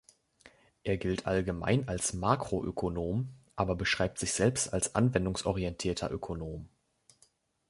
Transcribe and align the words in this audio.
Er 0.83 0.97
gilt 0.97 1.27
allgemein 1.27 1.87
als 1.87 2.13
Makroökonom, 2.13 3.35
aber 3.55 3.75
beschreibt 3.75 4.17
sich 4.17 4.33
selbst 4.33 4.73
als 4.73 4.95
„anwendungsorientier 4.95 5.93
Ökonom“. 6.09 6.69